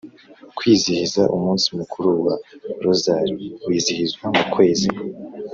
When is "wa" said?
2.25-2.35